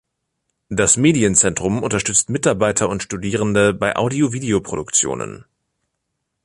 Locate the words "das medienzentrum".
0.69-1.83